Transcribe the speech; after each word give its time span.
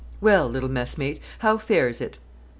"'Well, 0.19 0.49
little 0.49 0.67
messmate, 0.67 1.19
how 1.41 1.59
fares 1.59 2.01
it?" 2.01 2.17